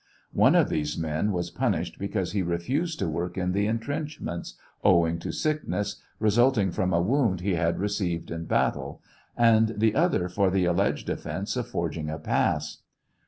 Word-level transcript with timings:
One 0.33 0.55
of 0.55 0.69
these 0.69 0.97
men 0.97 1.31
was 1.31 1.51
punished 1.51 1.99
because 1.99 2.31
he 2.31 2.41
refused 2.41 2.97
to 2.97 3.07
work 3.07 3.37
in 3.37 3.51
the 3.51 3.67
intrenchments, 3.67 4.55
owing 4.83 5.19
to 5.19 5.31
sickness, 5.31 6.01
resulting 6.17 6.71
from 6.71 6.91
a 6.91 6.99
wound 6.99 7.41
he 7.41 7.53
had 7.53 7.77
received 7.77 8.31
in 8.31 8.45
battle, 8.45 9.03
and 9.37 9.75
the 9.77 9.93
other 9.93 10.27
for 10.27 10.49
the 10.49 10.65
alleged 10.65 11.07
ofience 11.07 11.55
of 11.55 11.67
forging 11.67 12.09
a 12.09 12.17
puss. 12.17 12.79